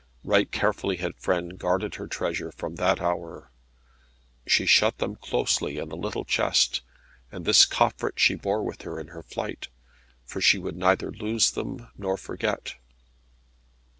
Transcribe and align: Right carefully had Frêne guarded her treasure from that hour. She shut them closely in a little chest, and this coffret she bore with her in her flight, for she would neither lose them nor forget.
Right 0.23 0.51
carefully 0.51 0.97
had 0.97 1.17
Frêne 1.17 1.59
guarded 1.59 1.93
her 1.93 2.07
treasure 2.07 2.51
from 2.51 2.73
that 2.77 2.99
hour. 2.99 3.51
She 4.47 4.65
shut 4.65 4.97
them 4.97 5.15
closely 5.15 5.77
in 5.77 5.91
a 5.91 5.95
little 5.95 6.25
chest, 6.25 6.81
and 7.31 7.45
this 7.45 7.67
coffret 7.67 8.17
she 8.17 8.33
bore 8.33 8.63
with 8.63 8.81
her 8.81 8.99
in 8.99 9.09
her 9.09 9.21
flight, 9.21 9.67
for 10.25 10.41
she 10.41 10.57
would 10.57 10.75
neither 10.75 11.11
lose 11.11 11.51
them 11.51 11.89
nor 11.95 12.17
forget. 12.17 12.77